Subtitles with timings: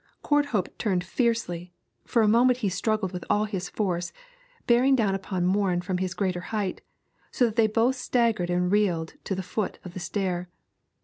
[0.23, 4.11] Courthope turned fiercely; for a moment he struggled with all his force,
[4.65, 6.81] bearing down upon Morin from his greater height,
[7.29, 10.49] so that they both staggered and reeled to the foot of the stair.